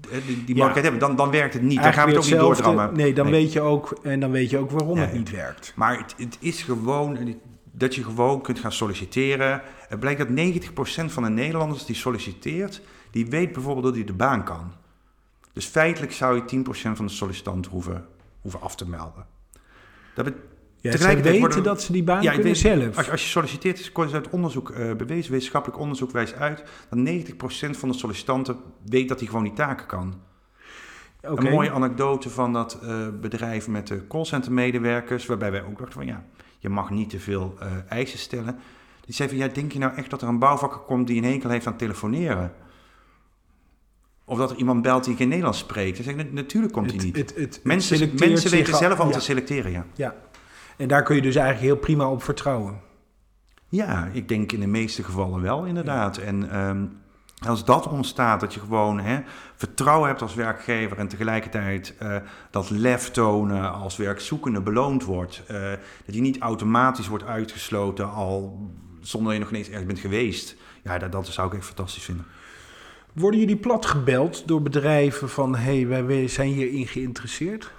[0.03, 0.83] Die, die mogelijkheid ja.
[0.83, 1.83] hebben, dan, dan werkt het niet.
[1.83, 2.97] Dan gaan we het ook niet doordrammen.
[2.97, 3.35] Nee, dan nee.
[3.35, 3.99] weet je ook.
[4.03, 5.73] En dan weet je ook waarom ja, het niet werkt.
[5.77, 7.37] Maar het, het, is gewoon.
[7.75, 9.63] Dat je gewoon kunt gaan solliciteren.
[9.89, 10.29] Het blijkt dat
[11.09, 14.73] 90% van de Nederlanders die solliciteert, die weet bijvoorbeeld dat hij de baan kan.
[15.53, 18.07] Dus feitelijk zou je 10% van de sollicitanten hoeven,
[18.41, 19.27] hoeven af te melden.
[20.15, 20.52] Dat betekent
[20.83, 22.97] ja, Tegelijkertijd weten worden, dat ze die baan ja, kunnen weet, zelf.
[22.97, 26.99] Als, als je solliciteert, is het uit onderzoek uh, bewezen, wetenschappelijk onderzoek wijst uit, dat
[26.99, 30.15] 90% van de sollicitanten weet dat hij gewoon die taken kan.
[31.23, 31.47] Okay.
[31.47, 35.93] Een mooie anekdote van dat uh, bedrijf met de callcenter medewerkers, waarbij wij ook dachten
[35.93, 36.25] van ja,
[36.59, 38.59] je mag niet te veel uh, eisen stellen.
[39.05, 41.31] Die zei van ja, denk je nou echt dat er een bouwvakker komt die een
[41.33, 42.53] hekel heeft aan telefoneren?
[44.25, 45.97] Of dat er iemand belt die geen Nederlands spreekt.
[45.97, 47.17] Dan zeg ik, natuurlijk komt hij Het- niet.
[47.17, 49.13] het- het- het mensen al- zelf al ja.
[49.13, 49.87] te selecteren, ja.
[49.95, 50.15] Ja.
[50.83, 52.81] En daar kun je dus eigenlijk heel prima op vertrouwen.
[53.69, 56.17] Ja, ik denk in de meeste gevallen wel, inderdaad.
[56.17, 56.85] En ehm,
[57.47, 59.21] als dat ontstaat, dat je gewoon hè,
[59.57, 62.17] vertrouwen hebt als werkgever en tegelijkertijd eh,
[62.51, 65.71] dat lef tonen als werkzoekende beloond wordt, eh,
[66.07, 68.69] dat je niet automatisch wordt uitgesloten al
[69.01, 70.57] zonder dat je nog ineens ergens bent geweest.
[70.83, 72.25] Ja, dat, dat zou ik echt fantastisch vinden.
[73.13, 75.57] Worden jullie plat gebeld door bedrijven van...
[75.57, 77.71] hé, hey, wij zijn hierin geïnteresseerd?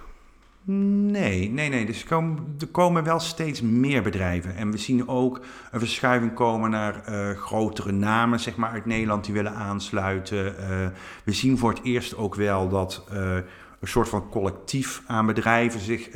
[0.66, 1.86] Nee, nee, nee.
[1.86, 4.56] Dus er komen, er komen wel steeds meer bedrijven.
[4.56, 9.24] En we zien ook een verschuiving komen naar eh, grotere namen zeg maar, uit Nederland
[9.24, 10.58] die willen aansluiten.
[10.58, 10.86] Eh,
[11.24, 13.34] we zien voor het eerst ook wel dat eh,
[13.80, 16.08] een soort van collectief aan bedrijven zich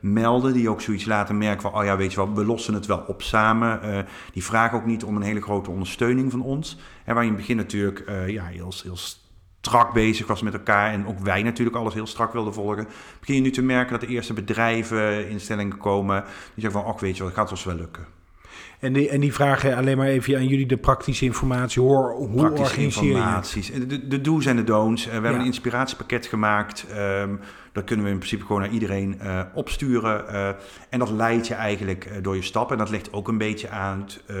[0.00, 0.52] melden.
[0.52, 3.04] Die ook zoiets laten merken van, oh ja, weet je wel, we lossen het wel
[3.06, 4.06] op samen.
[4.32, 6.78] Die vragen ook niet om een hele grote ondersteuning van ons.
[7.04, 8.96] En waar je in het begin natuurlijk ja, heel, heel
[9.62, 12.88] strak bezig was met elkaar en ook wij natuurlijk alles heel strak wilden volgen,
[13.20, 17.00] begin je nu te merken dat de eerste bedrijven, instellingen komen die zeggen van, ach
[17.00, 18.06] weet je wel, dat gaat ons wel lukken.
[18.78, 21.82] En die, en die vragen alleen maar even aan jullie de praktische informatie.
[21.82, 23.14] Hoe, hoe Praktische organiseer het?
[23.16, 23.70] informaties.
[23.88, 25.02] De, de do's en de don'ts.
[25.06, 26.86] Eh, we hebben een inspiratiepakket gemaakt.
[26.90, 27.34] ehm,
[27.72, 30.28] dat kunnen we in principe gewoon naar iedereen eh, opsturen.
[30.28, 30.48] eh,
[30.88, 32.76] en dat leidt je eigenlijk door je stappen.
[32.76, 34.36] En dat legt ook een beetje uit eh,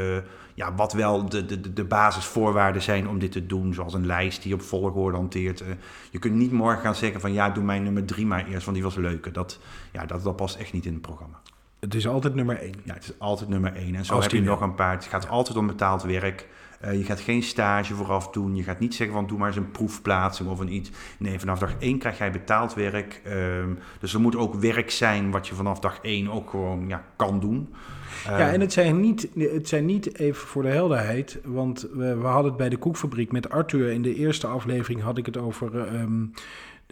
[0.54, 3.74] ja, wat wel de, de, de- de basisvoorwaarden zijn om dit te doen.
[3.74, 5.60] Zoals een lijst die op volgorde hanteert.
[5.60, 5.68] Eh,
[6.10, 8.76] je kunt niet morgen gaan zeggen van ja, doe mijn nummer drie maar eerst, want
[8.76, 9.32] die was leuker.
[9.32, 9.58] Dat,
[9.92, 11.40] ja, dat, dat past echt niet in het programma.
[11.82, 12.74] Het is altijd nummer één.
[12.84, 13.94] Ja, het is altijd nummer één.
[13.94, 14.94] En zo Als heb je nog een paar.
[14.94, 16.48] Het gaat altijd om betaald werk.
[16.80, 18.56] Eh, je gaat geen stage vooraf doen.
[18.56, 20.90] Je gaat niet zeggen van doe maar eens een proefplaatsing of een iets.
[21.18, 23.20] Nee, vanaf dag één krijg jij betaald werk.
[23.24, 23.68] Ehm,
[24.00, 27.40] dus er moet ook werk zijn wat je vanaf dag één ook gewoon ja, kan
[27.40, 27.68] doen.
[28.24, 32.16] Ja, Eh, en het zijn, niet, het zijn niet even voor de helderheid, want we,
[32.16, 33.90] we hadden het bij de koekfabriek met Arthur.
[33.90, 36.24] In de eerste aflevering had ik het over eh, ehm,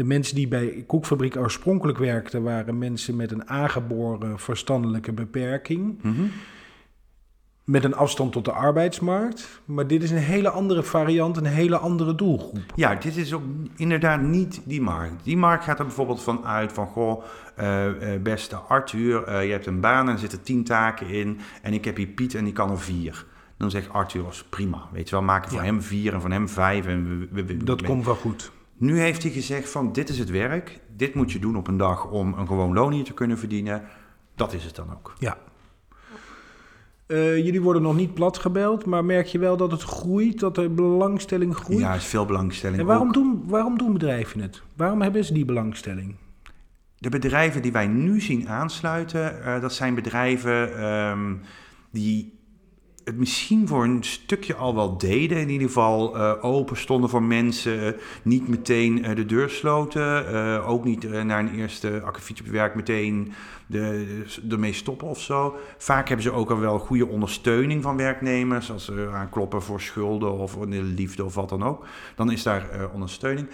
[0.01, 5.99] de mensen die bij koekfabriek oorspronkelijk werkten, waren mensen met een aangeboren verstandelijke beperking.
[6.03, 6.23] mhm.
[7.65, 9.61] Met een afstand tot de arbeidsmarkt.
[9.65, 12.63] Maar dit is een hele andere variant, een hele andere doelgroep.
[12.75, 13.43] Ja, dit is ook
[13.77, 15.25] inderdaad niet die markt.
[15.25, 16.87] Die markt gaat er bijvoorbeeld van uit van...
[16.87, 17.25] Goh,
[17.57, 21.39] eh, eh, beste Arthur, eh, je hebt een baan en er zitten tien taken in...
[21.63, 23.27] en ik heb hier Piet en die kan er vier.
[23.57, 24.89] Dan zegt Arthur, is prima.
[24.93, 25.65] Weet je wel, maken voor Ja.
[25.65, 26.87] hem vier en van hem vijf.
[26.87, 28.51] En we, we- we- Dat komt wel goed.
[28.81, 30.81] Nu heeft hij gezegd van, dit is het werk.
[30.97, 33.83] Dit moet je doen op een dag om een gewoon loon hier te kunnen verdienen.
[34.35, 35.15] Dat is het dan ook.
[35.19, 35.39] Ja.
[37.07, 40.55] Eh, jullie worden nog niet plat gebeld, maar merk je wel dat het groeit, dat
[40.55, 41.81] de belangstelling groeit?
[41.81, 42.81] Ja, is veel belangstelling.
[42.81, 43.15] En waarom ook.
[43.15, 44.63] doen, waarom doen bedrijven het?
[44.77, 46.17] Waarom hebben ze die belangstelling?
[46.99, 51.35] De bedrijven die wij nu zien aansluiten, eh, dat zijn bedrijven ehm,
[51.91, 52.40] die
[53.11, 55.39] het misschien voor een stukje al wel deden.
[55.39, 60.27] In ieder geval eh, open stonden voor mensen, niet meteen eh, de deur sloten.
[60.27, 62.45] eh, ook niet eh, na een eerste akkefietje
[62.75, 63.33] meteen
[63.67, 65.57] de, ermee stoppen of zo.
[65.79, 68.71] Vaak hebben ze ook al wel goede ondersteuning van werknemers.
[68.71, 71.87] Als ze aankloppen voor schulden of liefde of wat dan ook.
[72.17, 73.49] Dan is daar ondersteuning.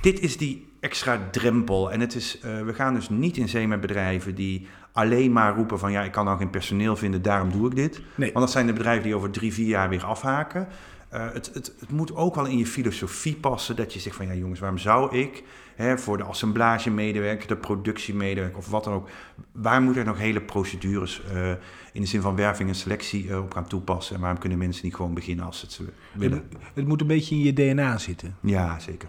[0.00, 1.92] Dit is die extra drempel.
[1.92, 4.66] En het is, we gaan dus niet in zee met bedrijven die
[5.00, 8.00] alleen maar roepen van ja, ik kan nou geen personeel vinden, daarom doe ik dit.
[8.14, 8.32] Nee.
[8.32, 10.68] Want dat zijn de bedrijven die over drie, vier jaar weer afhaken.
[11.08, 14.26] Eh, het, het, het moet ook wel in je filosofie passen dat je zegt van
[14.26, 15.42] ja jongens, waarom zou ik
[15.74, 19.08] hè, voor de assemblagemedewerker, de productiemedewerker of wat dan ook,
[19.52, 21.50] waar moet er nog hele procedures eh,
[21.92, 24.14] in de zin van werving en selectie eh, op gaan toepassen?
[24.14, 26.38] En waarom kunnen mensen niet gewoon beginnen als ze het ze willen?
[26.38, 28.36] Het, het moet een beetje in je DNA zitten.
[28.40, 29.08] Ja, zeker.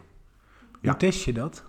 [0.81, 0.89] Ja.
[0.89, 1.63] Hoe test je dat?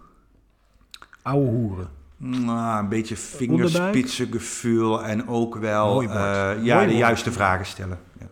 [1.22, 1.88] Oude hoeren.
[2.24, 6.90] Nou, een beetje vingerspitsengevoel en ook wel eh, ja, Mooi de woord.
[6.90, 7.98] juiste vragen stellen.
[8.20, 8.26] Ja.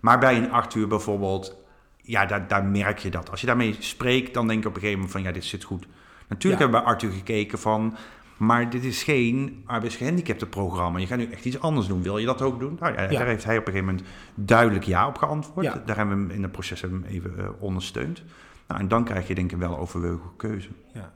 [0.00, 1.56] Maar bij een Arthur bijvoorbeeld,
[2.02, 3.30] ja, daar, daar merk je dat.
[3.30, 5.64] Als je daarmee spreekt, dan denk je op een gegeven moment van ja, dit zit
[5.64, 5.86] goed.
[6.28, 6.68] Natuurlijk Ja.
[6.68, 7.96] hebben we bij Arthur gekeken van,
[8.36, 10.98] maar dit is geen arbeidsgehandicaptenprogramma.
[10.98, 12.02] Je gaat nu echt iets anders doen.
[12.02, 12.76] Wil je dat ook doen?
[12.80, 13.18] Nou ja, Ja.
[13.18, 15.66] daar heeft hij op een gegeven moment duidelijk ja op geantwoord.
[15.66, 15.82] Ja.
[15.86, 18.22] Daar hebben we hem in het proces hem even eh, ondersteund.
[18.68, 20.68] Nou, en dan krijg je denk ik wel overwogen keuze.
[20.94, 21.12] Ja.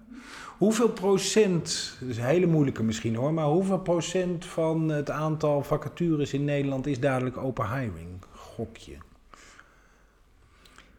[0.61, 5.63] Hoeveel procent, dat is een hele moeilijke misschien hoor, maar hoeveel procent van het aantal
[5.63, 8.09] vacatures in Nederland is dadelijk open hiring?
[8.35, 8.97] Gokje.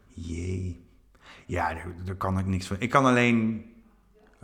[0.07, 0.81] Jee.
[1.45, 2.75] Ja, daar, daar kan ik niks van.
[2.79, 3.65] Ik kan alleen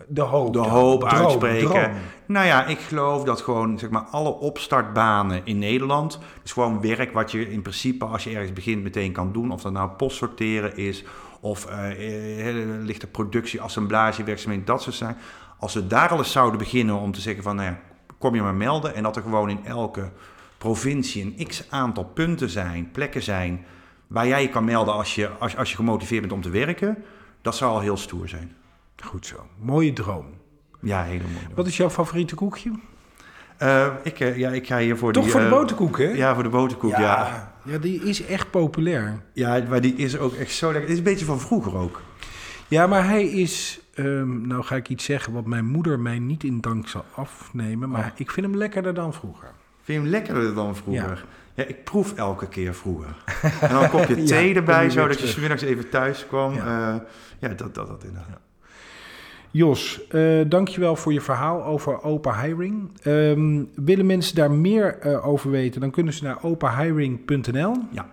[0.08, 0.54] De hoop.
[0.54, 0.70] de dan.
[0.70, 1.70] hoop Droom, uitspreken.
[1.70, 1.92] droom.
[2.26, 7.14] Nou ja, ik geloof dat gewoon zeg maar, alle opstartbanen in Nederland, dus gewoon werk
[7.14, 10.78] wat je in principe als je ergens begint meteen kan doen, of dat nou postsorteren
[10.78, 11.04] is,
[11.40, 15.18] of eh, lichte productie, assemblage, werkzaamheden, dat soort zijn.
[15.60, 17.80] Als we daar al eens zouden beginnen om te zeggen van, nou ja,
[18.18, 20.10] kom je maar melden en dat er gewoon in elke
[20.58, 23.66] provincie een x aantal punten zijn, plekken zijn,
[24.08, 27.04] waar jij je kan melden als je, als, als je gemotiveerd bent om te werken,
[27.42, 28.56] Dat zou al heel stoer zijn.
[29.04, 29.48] Goed zo.
[29.60, 30.26] Mooie droom.
[30.82, 31.46] Ja, hele mooi.
[31.56, 32.72] Wat is jouw favoriete koekje?
[33.62, 36.10] Uh, ik, uh, ja, ik ga hier voor Toch die, voor de uh, boterkoek, hè?
[36.10, 37.00] Ja, voor de boterkoek, ja.
[37.00, 37.54] ja.
[37.64, 39.22] Ja, die is echt populair.
[39.34, 40.82] Ja, maar die is ook echt zo lekker.
[40.82, 42.02] Het is een beetje van vroeger ook.
[42.68, 43.80] Ja, maar hij is...
[43.96, 47.90] Um, nou ga ik iets zeggen wat mijn moeder mij niet in dank zal afnemen.
[47.90, 48.20] Maar oh.
[48.20, 49.52] ik vind hem lekkerder dan vroeger.
[49.82, 51.24] Vind je hem lekkerder dan vroeger?
[51.56, 51.64] Ja.
[51.64, 53.16] ja ik proef elke keer vroeger.
[53.62, 56.54] en dan een kopje thee ja, erbij, zodat je smiddags even thuis kwam.
[56.54, 57.04] Ja,
[57.40, 58.47] ja dat, dat, dat inderdaad.
[59.52, 62.92] Jos, uh, dankjewel voor je verhaal over open hiring.
[63.06, 67.76] Um, willen mensen daar meer uh, over weten, dan kunnen ze naar openhiring.nl.
[67.92, 68.10] Ja.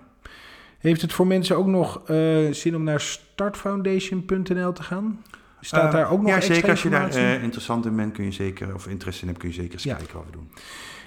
[0.78, 5.22] Heeft het voor mensen ook nog uh, zin om naar startfoundation.nl te gaan?
[5.60, 6.70] Staat daar ook nog Ja, extra zeker.
[6.70, 9.54] Als je daar interessant in bent, kun je zeker, of interesse in hebt, kun je
[9.54, 9.94] zeker eens Ja.
[9.94, 10.50] kijken wat we doen.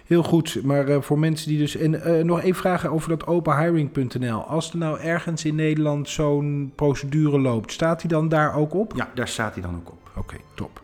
[0.07, 1.75] Heel goed, maar uh, voor mensen die dus...
[1.75, 4.39] En uh, nog even vragen over dat openhiring.nl.
[4.39, 8.93] Als er nou ergens in Nederland zo'n procedure loopt, staat die dan daar ook op?
[8.95, 10.09] Ja, daar staat hij dan ook op.
[10.09, 10.81] Oké, okay, top.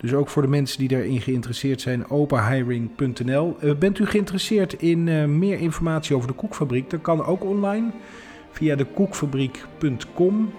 [0.00, 3.56] Dus ook voor de mensen die daarin geïnteresseerd zijn, openhiring.nl.
[3.62, 6.90] Uh, bent u geïnteresseerd in uh, meer informatie over de koekfabriek?
[6.90, 7.90] Dat kan ook online
[8.50, 10.52] via dekoekfabriek.com.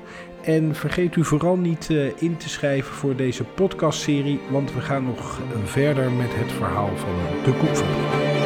[0.50, 5.04] En vergeet u vooral niet uh, in te schrijven voor deze podcastserie, want we gaan
[5.04, 8.39] nog verder met het verhaal van de koekfabriek.